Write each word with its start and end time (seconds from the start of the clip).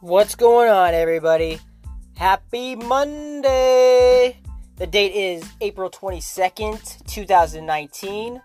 What's 0.00 0.36
going 0.36 0.70
on, 0.70 0.94
everybody? 0.94 1.58
Happy 2.14 2.76
Monday! 2.76 4.38
The 4.76 4.86
date 4.86 5.12
is 5.12 5.44
April 5.60 5.90
22nd, 5.90 7.04
2019. 7.04 8.40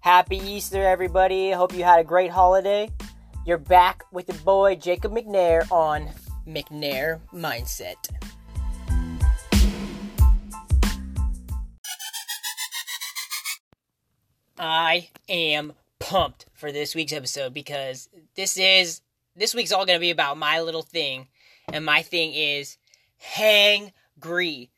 Happy 0.00 0.38
Easter, 0.38 0.82
everybody. 0.82 1.50
Hope 1.50 1.74
you 1.74 1.84
had 1.84 2.00
a 2.00 2.04
great 2.04 2.30
holiday. 2.30 2.88
You're 3.44 3.58
back 3.58 4.04
with 4.12 4.28
the 4.28 4.32
boy 4.44 4.76
Jacob 4.76 5.12
McNair 5.12 5.70
on 5.70 6.08
McNair 6.48 7.20
Mindset. 7.34 8.08
I 14.58 15.10
am 15.28 15.74
pumped 16.00 16.46
for 16.54 16.72
this 16.72 16.94
week's 16.94 17.12
episode 17.12 17.52
because 17.52 18.08
this 18.36 18.56
is 18.56 19.02
this 19.36 19.54
week's 19.54 19.72
all 19.72 19.86
going 19.86 19.96
to 19.96 20.00
be 20.00 20.10
about 20.10 20.38
my 20.38 20.60
little 20.60 20.82
thing 20.82 21.28
and 21.72 21.84
my 21.84 22.02
thing 22.02 22.32
is 22.34 22.76
hangry. 23.36 24.68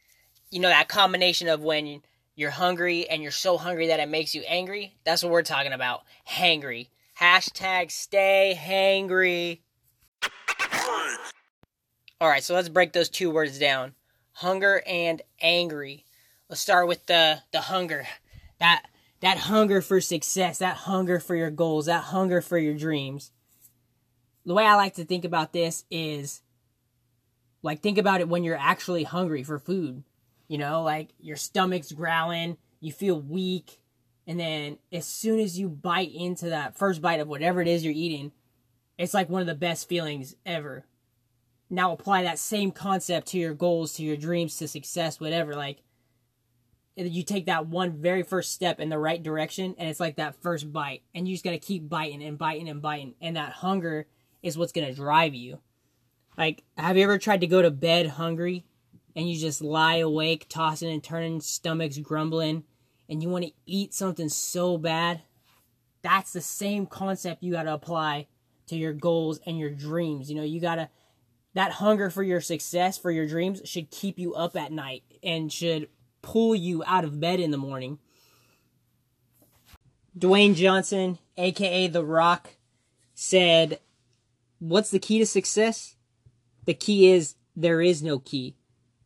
You 0.51 0.61
know 0.61 0.69
that 0.69 0.89
combination 0.89 1.49
of 1.49 1.63
when 1.63 2.03
you're 2.35 2.51
hungry 2.51 3.09
and 3.09 3.23
you're 3.23 3.33
so 3.33 3.57
hungry 3.59 3.89
that 3.89 4.01
it 4.01 4.09
makes 4.09 4.35
you 4.35 4.43
angry? 4.43 4.97
That's 5.05 5.23
what 5.23 5.33
we're 5.33 5.43
talking 5.43 5.73
about. 5.73 6.03
Hangry. 6.29 6.89
Hashtag 7.21 7.91
stay 7.91 8.59
hangry. 8.59 9.61
Alright, 12.21 12.45
so 12.45 12.55
let's 12.55 12.69
break 12.69 12.93
those 12.93 13.09
two 13.09 13.31
words 13.31 13.59
down. 13.59 13.95
Hunger 14.33 14.83
and 14.87 15.23
angry. 15.41 16.05
Let's 16.49 16.61
start 16.61 16.89
with 16.89 17.07
the 17.07 17.43
the 17.53 17.63
hunger. 17.63 18.07
That 18.59 18.85
that 19.21 19.39
hunger 19.39 19.81
for 19.81 20.01
success, 20.01 20.59
that 20.59 20.77
hunger 20.77 21.19
for 21.19 21.35
your 21.35 21.51
goals, 21.51 21.87
that 21.87 22.05
hunger 22.05 22.41
for 22.41 22.59
your 22.59 22.75
dreams. 22.75 23.33
The 24.47 24.55
way 24.55 24.65
I 24.65 24.77
like 24.77 24.95
to 24.95 25.05
think 25.05 25.25
about 25.25 25.53
this 25.53 25.85
is 25.91 26.41
like 27.63 27.83
think 27.83 27.99
about 27.99 28.21
it 28.21 28.29
when 28.29 28.45
you're 28.45 28.57
actually 28.57 29.03
hungry 29.03 29.43
for 29.43 29.59
food. 29.59 30.05
You 30.47 30.59
know, 30.59 30.83
like 30.83 31.11
your 31.19 31.37
stomach's 31.37 31.91
growling, 31.91 32.57
you 32.81 32.93
feel 32.93 33.21
weak, 33.21 33.81
and 34.29 34.39
then 34.39 34.79
as 34.93 35.05
soon 35.05 35.41
as 35.41 35.59
you 35.59 35.69
bite 35.69 36.13
into 36.15 36.51
that 36.51 36.79
first 36.79 37.03
bite 37.03 37.19
of 37.19 37.27
whatever 37.27 37.61
it 37.61 37.67
is 37.67 37.85
you're 37.85 37.93
eating, 37.93 38.31
it's 38.97 39.15
like 39.15 39.29
one 39.29 39.41
of 39.41 39.49
the 39.49 39.55
best 39.55 39.89
feelings 39.89 40.37
ever. 40.47 40.87
Now 41.69 41.91
apply 41.91 42.23
that 42.23 42.39
same 42.39 42.71
concept 42.71 43.27
to 43.29 43.39
your 43.39 43.55
goals, 43.55 43.95
to 43.95 44.05
your 44.05 44.17
dreams, 44.17 44.57
to 44.59 44.69
success, 44.69 45.19
whatever. 45.19 45.55
Like 45.55 45.83
you 46.95 47.25
take 47.25 47.47
that 47.47 47.67
one 47.67 48.01
very 48.01 48.23
first 48.23 48.53
step 48.53 48.79
in 48.79 48.89
the 48.89 48.99
right 48.99 49.23
direction 49.23 49.75
and 49.77 49.89
it's 49.89 50.01
like 50.01 50.17
that 50.17 50.41
first 50.43 50.73
bite 50.73 51.03
and 51.15 51.29
you 51.29 51.35
just 51.35 51.45
gotta 51.45 51.59
keep 51.59 51.89
biting 51.89 52.23
and 52.23 52.39
biting 52.39 52.69
and 52.69 52.81
biting 52.81 53.15
and 53.21 53.37
that 53.37 53.53
hunger 53.53 54.07
is 54.47 54.57
what's 54.57 54.73
gonna 54.73 54.95
drive 54.95 55.35
you. 55.35 55.59
Like 56.39 56.63
have 56.79 56.97
you 56.97 57.03
ever 57.03 57.19
tried 57.19 57.41
to 57.41 57.47
go 57.47 57.63
to 57.63 57.71
bed 57.71 58.07
hungry 58.07 58.65
and 59.15 59.29
you 59.29 59.39
just 59.39 59.61
lie 59.61 59.97
awake 59.97 60.47
tossing 60.49 60.91
and 60.91 61.03
turning 61.03 61.41
stomachs 61.41 61.99
grumbling 61.99 62.65
and 63.09 63.23
you 63.23 63.29
want 63.29 63.45
to 63.45 63.53
eat 63.67 63.93
something 63.93 64.29
so 64.29 64.79
bad? 64.79 65.23
That's 66.03 66.33
the 66.33 66.41
same 66.41 66.87
concept 66.87 67.43
you 67.43 67.53
gotta 67.53 67.73
apply 67.73 68.29
to 68.69 68.77
your 68.77 68.93
goals 68.93 69.41
and 69.47 69.59
your 69.59 69.71
dreams. 69.71 70.31
You 70.31 70.37
know 70.37 70.45
you 70.45 70.61
gotta 70.61 70.91
that 71.55 71.73
hunger 71.73 72.09
for 72.09 72.23
your 72.23 72.41
success 72.41 72.97
for 72.97 73.11
your 73.11 73.27
dreams 73.27 73.63
should 73.65 73.91
keep 73.91 74.19
you 74.19 74.35
up 74.35 74.57
at 74.57 74.71
night 74.71 75.03
and 75.23 75.53
should 75.53 75.89
pull 76.23 76.55
you 76.55 76.85
out 76.87 77.05
of 77.05 77.19
bed 77.19 77.41
in 77.41 77.51
the 77.51 77.57
morning. 77.57 77.99
Dwayne 80.17 80.55
Johnson, 80.55 81.19
aka 81.37 81.89
The 81.89 82.05
Rock, 82.05 82.57
said, 83.15 83.81
What's 84.59 84.91
the 84.91 84.99
key 84.99 85.19
to 85.19 85.27
success? 85.27 85.97
The 86.65 86.75
key 86.75 87.11
is 87.11 87.37
there 87.55 87.81
is 87.81 88.03
no 88.03 88.19
key. 88.19 88.57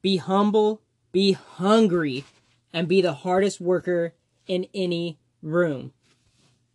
Be 0.03 0.17
humble, 0.17 0.83
be 1.13 1.33
hungry, 1.33 2.25
and 2.73 2.89
be 2.89 3.01
the 3.01 3.13
hardest 3.13 3.61
worker 3.61 4.15
in 4.47 4.67
any 4.75 5.19
room. 5.43 5.93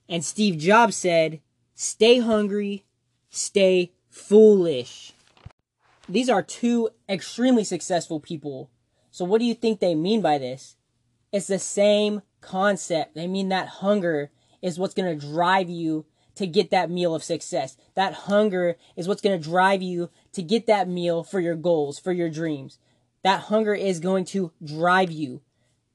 And 0.07 0.23
Steve 0.23 0.57
Jobs 0.57 0.95
said, 0.95 1.41
Stay 1.73 2.19
hungry, 2.19 2.85
stay 3.29 3.93
foolish. 4.09 5.13
These 6.07 6.29
are 6.29 6.43
two 6.43 6.89
extremely 7.09 7.63
successful 7.63 8.19
people 8.19 8.69
so 9.15 9.23
what 9.23 9.39
do 9.39 9.45
you 9.45 9.53
think 9.53 9.79
they 9.79 9.95
mean 9.95 10.19
by 10.19 10.37
this? 10.39 10.75
It's 11.31 11.47
the 11.47 11.57
same 11.57 12.21
concept. 12.41 13.15
They 13.15 13.27
mean 13.27 13.47
that 13.47 13.69
hunger 13.69 14.29
is 14.61 14.77
what's 14.77 14.93
going 14.93 15.17
to 15.17 15.27
drive 15.27 15.69
you 15.69 16.05
to 16.35 16.47
get 16.47 16.69
that 16.71 16.89
meal 16.89 17.15
of 17.15 17.23
success. 17.23 17.77
That 17.95 18.13
hunger 18.13 18.77
is 18.95 19.07
what's 19.07 19.21
going 19.21 19.39
to 19.39 19.49
drive 19.49 19.81
you 19.81 20.09
to 20.33 20.41
get 20.41 20.67
that 20.67 20.87
meal 20.87 21.23
for 21.23 21.39
your 21.39 21.55
goals, 21.55 21.99
for 21.99 22.11
your 22.11 22.29
dreams. 22.29 22.77
That 23.23 23.41
hunger 23.41 23.73
is 23.73 23.99
going 23.99 24.25
to 24.25 24.51
drive 24.63 25.11
you. 25.11 25.41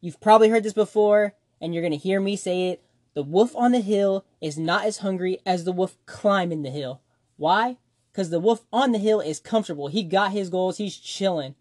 You've 0.01 0.21
probably 0.21 0.49
heard 0.49 0.63
this 0.63 0.73
before, 0.73 1.35
and 1.61 1.73
you're 1.73 1.83
going 1.83 1.93
to 1.93 1.97
hear 1.97 2.21
me 2.21 2.37
say 2.37 2.69
it. 2.71 2.83
The 3.15 3.23
wolf 3.23 3.55
on 3.55 3.73
the 3.73 3.81
hill 3.81 4.25
is 4.41 4.59
not 4.59 4.85
as 4.85 4.99
hungry 4.99 5.39
as 5.45 5.65
the 5.65 5.73
wolf 5.73 5.97
climbing 6.07 6.63
the 6.63 6.71
hill. 6.71 7.03
Why? 7.37 7.77
Because 8.13 8.31
the 8.31 8.41
wolf 8.41 8.65
on 8.73 8.93
the 8.93 8.99
hill 8.99 9.21
is 9.21 9.41
comfortable. 9.41 9.89
He 9.89 10.03
got 10.03 10.33
his 10.33 10.49
goals, 10.49 10.79
he's 10.79 10.97
chilling. 10.97 11.55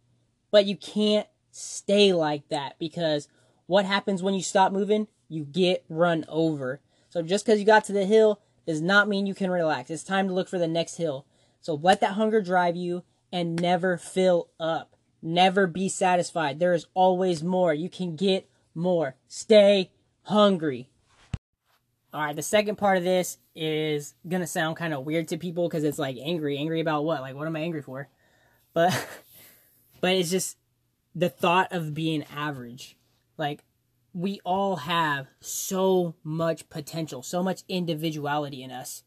But 0.51 0.65
you 0.65 0.75
can't 0.75 1.27
stay 1.51 2.13
like 2.13 2.47
that 2.49 2.77
because 2.79 3.27
what 3.65 3.85
happens 3.85 4.23
when 4.23 4.33
you 4.33 4.41
stop 4.41 4.71
moving? 4.71 5.07
You 5.27 5.43
get 5.43 5.85
run 5.89 6.25
over. 6.27 6.81
So 7.09 7.21
just 7.21 7.45
because 7.45 7.59
you 7.59 7.65
got 7.65 7.85
to 7.85 7.93
the 7.93 8.05
hill 8.05 8.39
does 8.69 8.81
not 8.81 9.07
mean 9.07 9.25
you 9.25 9.33
can 9.33 9.49
relax. 9.49 9.89
It's 9.89 10.03
time 10.03 10.27
to 10.27 10.33
look 10.35 10.47
for 10.47 10.59
the 10.59 10.67
next 10.67 10.97
hill. 10.97 11.25
So 11.59 11.73
let 11.73 12.01
that 12.01 12.13
hunger 12.13 12.39
drive 12.39 12.75
you 12.75 13.03
and 13.31 13.59
never 13.59 13.97
fill 13.97 14.49
up. 14.59 14.95
Never 15.23 15.65
be 15.65 15.89
satisfied. 15.89 16.59
There 16.59 16.75
is 16.75 16.85
always 16.93 17.41
more. 17.41 17.73
You 17.73 17.89
can 17.89 18.15
get 18.15 18.47
more. 18.75 19.15
Stay 19.27 19.89
hungry. 20.21 20.91
All 22.13 22.21
right, 22.21 22.35
the 22.35 22.43
second 22.43 22.75
part 22.75 22.99
of 22.99 23.03
this 23.03 23.39
is 23.55 24.13
going 24.27 24.41
to 24.41 24.47
sound 24.47 24.77
kind 24.77 24.93
of 24.93 25.03
weird 25.03 25.29
to 25.29 25.37
people 25.37 25.67
because 25.67 25.83
it's 25.83 25.97
like 25.97 26.17
angry. 26.21 26.55
Angry 26.59 26.79
about 26.79 27.05
what? 27.05 27.21
Like, 27.21 27.33
what 27.33 27.47
am 27.47 27.55
I 27.55 27.61
angry 27.61 27.81
for? 27.81 28.07
But, 28.75 28.93
but 29.99 30.11
it's 30.11 30.29
just, 30.29 30.57
the 31.15 31.29
thought 31.29 31.71
of 31.71 31.95
being 31.95 32.23
average. 32.35 32.97
Like, 33.35 33.63
we 34.13 34.39
all 34.43 34.77
have 34.77 35.27
so 35.39 36.15
much 36.23 36.69
potential, 36.69 37.21
so 37.21 37.43
much 37.43 37.63
individuality 37.67 38.63
in 38.63 38.71
us. 38.71 39.03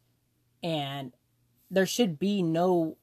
And 0.63 1.13
there 1.71 1.87
should 1.87 2.19
be 2.19 2.43
no 2.43 2.97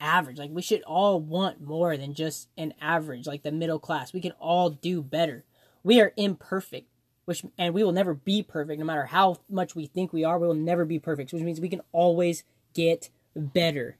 average. 0.00 0.38
Like, 0.38 0.50
we 0.50 0.62
should 0.62 0.82
all 0.82 1.20
want 1.20 1.60
more 1.60 1.96
than 1.96 2.14
just 2.14 2.48
an 2.58 2.74
average, 2.80 3.26
like 3.26 3.42
the 3.42 3.52
middle 3.52 3.78
class. 3.78 4.12
We 4.12 4.20
can 4.20 4.32
all 4.32 4.70
do 4.70 5.02
better. 5.02 5.44
We 5.82 6.00
are 6.00 6.12
imperfect, 6.16 6.88
which, 7.24 7.44
and 7.56 7.72
we 7.72 7.84
will 7.84 7.92
never 7.92 8.14
be 8.14 8.42
perfect, 8.42 8.78
no 8.78 8.84
matter 8.84 9.06
how 9.06 9.38
much 9.48 9.74
we 9.74 9.86
think 9.86 10.12
we 10.12 10.24
are, 10.24 10.38
we 10.38 10.46
will 10.46 10.54
never 10.54 10.84
be 10.84 10.98
perfect, 10.98 11.32
which 11.32 11.42
means 11.42 11.60
we 11.60 11.68
can 11.68 11.82
always 11.92 12.44
get 12.74 13.08
better. 13.34 13.96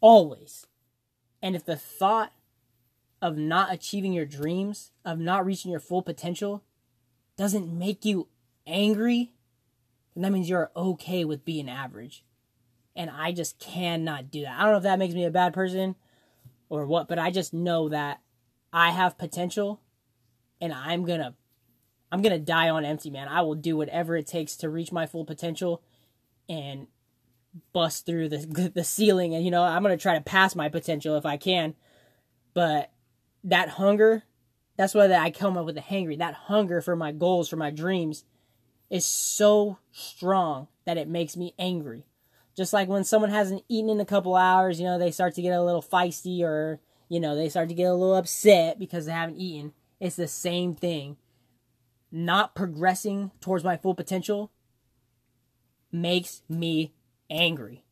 Always. 0.00 0.66
And 1.42 1.56
if 1.56 1.64
the 1.64 1.76
thought 1.76 2.32
of 3.22 3.36
not 3.36 3.72
achieving 3.72 4.12
your 4.12 4.26
dreams, 4.26 4.92
of 5.04 5.18
not 5.18 5.44
reaching 5.44 5.70
your 5.70 5.80
full 5.80 6.02
potential, 6.02 6.62
doesn't 7.36 7.76
make 7.78 8.04
you 8.04 8.28
angry, 8.66 9.32
then 10.14 10.22
that 10.22 10.32
means 10.32 10.48
you're 10.48 10.70
okay 10.74 11.24
with 11.24 11.44
being 11.44 11.68
average. 11.68 12.24
And 12.94 13.10
I 13.10 13.32
just 13.32 13.58
cannot 13.58 14.30
do 14.30 14.42
that. 14.42 14.58
I 14.58 14.62
don't 14.62 14.72
know 14.72 14.78
if 14.78 14.82
that 14.84 14.98
makes 14.98 15.14
me 15.14 15.24
a 15.24 15.30
bad 15.30 15.52
person 15.52 15.96
or 16.68 16.86
what, 16.86 17.08
but 17.08 17.18
I 17.18 17.30
just 17.30 17.52
know 17.52 17.90
that 17.90 18.20
I 18.72 18.90
have 18.90 19.18
potential 19.18 19.80
and 20.60 20.72
I'm 20.72 21.04
going 21.04 21.20
to 21.20 21.34
I'm 22.10 22.22
going 22.22 22.32
to 22.32 22.38
die 22.38 22.70
on 22.70 22.84
empty, 22.84 23.10
man. 23.10 23.28
I 23.28 23.42
will 23.42 23.56
do 23.56 23.76
whatever 23.76 24.16
it 24.16 24.26
takes 24.26 24.56
to 24.58 24.70
reach 24.70 24.92
my 24.92 25.06
full 25.06 25.24
potential 25.24 25.82
and 26.48 26.86
bust 27.72 28.06
through 28.06 28.28
the 28.28 28.70
the 28.74 28.84
ceiling 28.84 29.34
and 29.34 29.44
you 29.44 29.50
know, 29.50 29.62
I'm 29.62 29.82
going 29.82 29.96
to 29.96 30.02
try 30.02 30.14
to 30.14 30.24
pass 30.24 30.54
my 30.54 30.68
potential 30.68 31.16
if 31.16 31.26
I 31.26 31.36
can. 31.36 31.74
But 32.54 32.90
that 33.44 33.70
hunger, 33.70 34.24
that's 34.76 34.94
why 34.94 35.06
that 35.06 35.22
I 35.22 35.30
come 35.30 35.56
up 35.56 35.66
with 35.66 35.74
the 35.74 35.80
hangry. 35.80 36.18
That 36.18 36.34
hunger 36.34 36.80
for 36.80 36.96
my 36.96 37.12
goals, 37.12 37.48
for 37.48 37.56
my 37.56 37.70
dreams, 37.70 38.24
is 38.90 39.04
so 39.04 39.78
strong 39.90 40.68
that 40.84 40.98
it 40.98 41.08
makes 41.08 41.36
me 41.36 41.54
angry. 41.58 42.06
Just 42.56 42.72
like 42.72 42.88
when 42.88 43.04
someone 43.04 43.30
hasn't 43.30 43.64
eaten 43.68 43.90
in 43.90 44.00
a 44.00 44.06
couple 44.06 44.34
hours, 44.34 44.80
you 44.80 44.86
know, 44.86 44.98
they 44.98 45.10
start 45.10 45.34
to 45.34 45.42
get 45.42 45.50
a 45.50 45.62
little 45.62 45.82
feisty 45.82 46.42
or, 46.42 46.80
you 47.08 47.20
know, 47.20 47.36
they 47.36 47.48
start 47.48 47.68
to 47.68 47.74
get 47.74 47.84
a 47.84 47.94
little 47.94 48.16
upset 48.16 48.78
because 48.78 49.06
they 49.06 49.12
haven't 49.12 49.36
eaten. 49.36 49.72
It's 50.00 50.16
the 50.16 50.28
same 50.28 50.74
thing. 50.74 51.16
Not 52.10 52.54
progressing 52.54 53.32
towards 53.40 53.64
my 53.64 53.76
full 53.76 53.94
potential 53.94 54.52
makes 55.92 56.42
me 56.48 56.94
angry. 57.28 57.84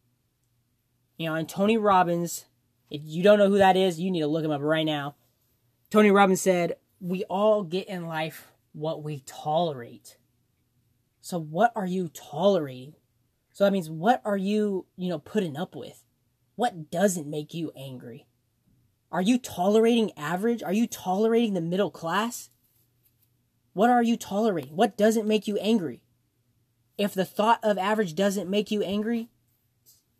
You 1.18 1.28
know, 1.28 1.34
and 1.34 1.48
Tony 1.48 1.76
Robbins, 1.76 2.46
if 2.90 3.02
you 3.04 3.22
don't 3.22 3.38
know 3.38 3.48
who 3.48 3.58
that 3.58 3.76
is, 3.76 4.00
you 4.00 4.10
need 4.10 4.20
to 4.20 4.26
look 4.26 4.44
him 4.44 4.50
up 4.50 4.62
right 4.62 4.86
now. 4.86 5.14
Tony 5.94 6.10
Robbins 6.10 6.40
said, 6.40 6.74
We 6.98 7.22
all 7.30 7.62
get 7.62 7.88
in 7.88 8.08
life 8.08 8.48
what 8.72 9.04
we 9.04 9.20
tolerate. 9.26 10.16
So, 11.20 11.38
what 11.38 11.70
are 11.76 11.86
you 11.86 12.08
tolerating? 12.08 12.94
So, 13.52 13.62
that 13.62 13.72
means, 13.72 13.88
what 13.88 14.20
are 14.24 14.36
you, 14.36 14.86
you 14.96 15.08
know, 15.08 15.20
putting 15.20 15.56
up 15.56 15.76
with? 15.76 16.02
What 16.56 16.90
doesn't 16.90 17.30
make 17.30 17.54
you 17.54 17.70
angry? 17.76 18.26
Are 19.12 19.22
you 19.22 19.38
tolerating 19.38 20.10
average? 20.16 20.64
Are 20.64 20.72
you 20.72 20.88
tolerating 20.88 21.54
the 21.54 21.60
middle 21.60 21.92
class? 21.92 22.50
What 23.72 23.88
are 23.88 24.02
you 24.02 24.16
tolerating? 24.16 24.74
What 24.74 24.96
doesn't 24.96 25.28
make 25.28 25.46
you 25.46 25.58
angry? 25.58 26.02
If 26.98 27.14
the 27.14 27.24
thought 27.24 27.60
of 27.62 27.78
average 27.78 28.16
doesn't 28.16 28.50
make 28.50 28.72
you 28.72 28.82
angry, 28.82 29.28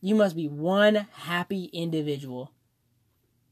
you 0.01 0.15
must 0.15 0.37
be 0.37 0.47
one 0.47 1.09
happy 1.15 1.65
individual. 1.73 2.53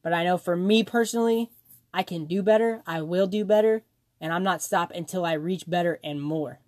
But 0.01 0.13
I 0.13 0.23
know 0.23 0.37
for 0.37 0.55
me 0.55 0.85
personally, 0.85 1.51
I 1.93 2.03
can 2.03 2.25
do 2.25 2.41
better, 2.41 2.81
I 2.87 3.01
will 3.01 3.27
do 3.27 3.45
better, 3.45 3.83
and 4.19 4.33
I'm 4.33 4.43
not 4.43 4.61
stop 4.61 4.91
until 4.91 5.25
I 5.25 5.33
reach 5.33 5.69
better 5.69 5.99
and 6.03 6.21
more. 6.21 6.59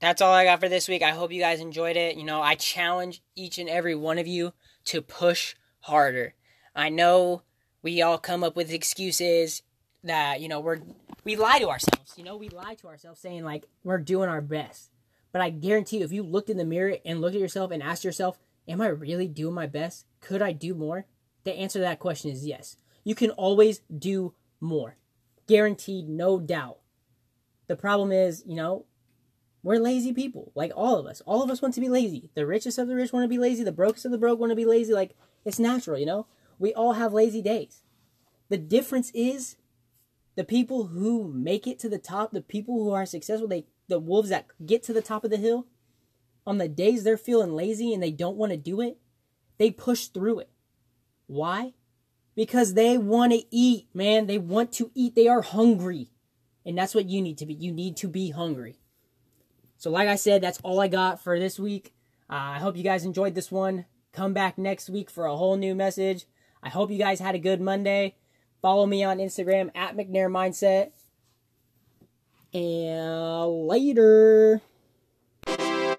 That's 0.00 0.20
all 0.20 0.32
I 0.32 0.44
got 0.44 0.60
for 0.60 0.68
this 0.68 0.88
week. 0.88 1.02
I 1.02 1.10
hope 1.10 1.32
you 1.32 1.40
guys 1.40 1.60
enjoyed 1.60 1.96
it. 1.96 2.16
You 2.16 2.24
know, 2.24 2.42
I 2.42 2.54
challenge 2.54 3.22
each 3.34 3.58
and 3.58 3.68
every 3.68 3.94
one 3.94 4.18
of 4.18 4.26
you 4.26 4.52
to 4.86 5.00
push 5.00 5.54
harder. 5.80 6.34
I 6.74 6.90
know 6.90 7.42
we 7.82 8.02
all 8.02 8.18
come 8.18 8.44
up 8.44 8.56
with 8.56 8.70
excuses 8.70 9.62
that, 10.04 10.40
you 10.40 10.48
know, 10.48 10.60
we're 10.60 10.78
we 11.24 11.34
lie 11.36 11.58
to 11.58 11.68
ourselves. 11.68 12.12
You 12.16 12.24
know, 12.24 12.36
we 12.36 12.50
lie 12.50 12.74
to 12.74 12.88
ourselves 12.88 13.20
saying 13.20 13.44
like 13.44 13.64
we're 13.82 13.98
doing 13.98 14.28
our 14.28 14.42
best. 14.42 14.90
But 15.32 15.40
I 15.40 15.50
guarantee 15.50 15.98
you 15.98 16.04
if 16.04 16.12
you 16.12 16.22
looked 16.22 16.50
in 16.50 16.56
the 16.56 16.64
mirror 16.64 16.96
and 17.04 17.20
looked 17.20 17.34
at 17.34 17.40
yourself 17.40 17.70
and 17.70 17.82
asked 17.82 18.04
yourself, 18.04 18.38
am 18.68 18.80
I 18.80 18.88
really 18.88 19.28
doing 19.28 19.54
my 19.54 19.66
best? 19.66 20.06
Could 20.20 20.42
I 20.42 20.52
do 20.52 20.74
more? 20.74 21.06
The 21.44 21.54
answer 21.54 21.78
to 21.78 21.84
that 21.84 21.98
question 21.98 22.30
is 22.30 22.46
yes. 22.46 22.76
You 23.06 23.14
can 23.14 23.30
always 23.30 23.82
do 23.96 24.34
more. 24.60 24.96
Guaranteed, 25.46 26.08
no 26.08 26.40
doubt. 26.40 26.78
The 27.68 27.76
problem 27.76 28.10
is, 28.10 28.42
you 28.44 28.56
know, 28.56 28.84
we're 29.62 29.78
lazy 29.78 30.12
people. 30.12 30.50
Like 30.56 30.72
all 30.74 30.96
of 30.96 31.06
us. 31.06 31.22
All 31.24 31.40
of 31.40 31.48
us 31.48 31.62
want 31.62 31.74
to 31.74 31.80
be 31.80 31.88
lazy. 31.88 32.32
The 32.34 32.44
richest 32.44 32.78
of 32.78 32.88
the 32.88 32.96
rich 32.96 33.12
want 33.12 33.22
to 33.22 33.28
be 33.28 33.38
lazy. 33.38 33.62
The 33.62 33.70
brokest 33.70 34.06
of 34.06 34.10
the 34.10 34.18
broke 34.18 34.40
want 34.40 34.50
to 34.50 34.56
be 34.56 34.64
lazy. 34.64 34.92
Like, 34.92 35.14
it's 35.44 35.60
natural, 35.60 35.96
you 35.96 36.04
know? 36.04 36.26
We 36.58 36.74
all 36.74 36.94
have 36.94 37.12
lazy 37.12 37.40
days. 37.40 37.84
The 38.48 38.58
difference 38.58 39.12
is 39.14 39.54
the 40.34 40.42
people 40.42 40.88
who 40.88 41.28
make 41.32 41.68
it 41.68 41.78
to 41.78 41.88
the 41.88 41.98
top, 41.98 42.32
the 42.32 42.40
people 42.40 42.74
who 42.74 42.90
are 42.90 43.06
successful, 43.06 43.46
they 43.46 43.66
the 43.86 44.00
wolves 44.00 44.30
that 44.30 44.48
get 44.66 44.82
to 44.82 44.92
the 44.92 45.00
top 45.00 45.22
of 45.22 45.30
the 45.30 45.36
hill, 45.36 45.68
on 46.44 46.58
the 46.58 46.66
days 46.66 47.04
they're 47.04 47.16
feeling 47.16 47.54
lazy 47.54 47.94
and 47.94 48.02
they 48.02 48.10
don't 48.10 48.36
want 48.36 48.50
to 48.50 48.58
do 48.58 48.80
it, 48.80 48.98
they 49.58 49.70
push 49.70 50.08
through 50.08 50.40
it. 50.40 50.50
Why? 51.28 51.74
Because 52.36 52.74
they 52.74 52.96
want 52.98 53.32
to 53.32 53.42
eat, 53.50 53.88
man. 53.92 54.26
They 54.26 54.38
want 54.38 54.70
to 54.74 54.92
eat. 54.94 55.16
They 55.16 55.26
are 55.26 55.42
hungry. 55.42 56.10
And 56.64 56.78
that's 56.78 56.94
what 56.94 57.08
you 57.08 57.20
need 57.22 57.38
to 57.38 57.46
be. 57.46 57.54
You 57.54 57.72
need 57.72 57.96
to 57.98 58.08
be 58.08 58.30
hungry. 58.30 58.78
So, 59.78 59.90
like 59.90 60.08
I 60.08 60.16
said, 60.16 60.42
that's 60.42 60.60
all 60.62 60.80
I 60.80 60.88
got 60.88 61.22
for 61.22 61.38
this 61.38 61.58
week. 61.58 61.94
Uh, 62.30 62.34
I 62.34 62.58
hope 62.58 62.76
you 62.76 62.82
guys 62.82 63.04
enjoyed 63.04 63.34
this 63.34 63.50
one. 63.50 63.86
Come 64.12 64.32
back 64.32 64.58
next 64.58 64.88
week 64.88 65.10
for 65.10 65.26
a 65.26 65.36
whole 65.36 65.56
new 65.56 65.74
message. 65.74 66.26
I 66.62 66.68
hope 66.68 66.90
you 66.90 66.98
guys 66.98 67.20
had 67.20 67.34
a 67.34 67.38
good 67.38 67.60
Monday. 67.60 68.16
Follow 68.62 68.86
me 68.86 69.04
on 69.04 69.18
Instagram 69.18 69.70
at 69.74 69.96
McNair 69.96 70.30
Mindset. 70.30 70.90
And 72.52 73.66
later. 73.66 74.62